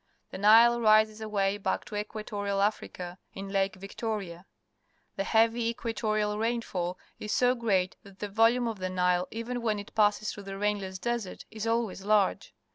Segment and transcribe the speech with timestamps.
[0.31, 4.47] The Nile rises away back in Equatorial Africa, in Lake Victoria.
[5.15, 9.61] The heavy equa torial ramfall is so great that the volume of the Nile, even
[9.61, 12.51] when it passes through the rainless desert, is always large.